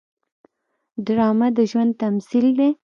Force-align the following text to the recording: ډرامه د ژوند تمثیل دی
ډرامه 1.05 1.47
د 1.57 1.59
ژوند 1.71 1.91
تمثیل 2.01 2.45
دی 2.57 2.69